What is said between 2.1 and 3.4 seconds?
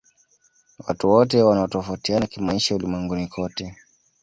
kimaisha ulimwenguni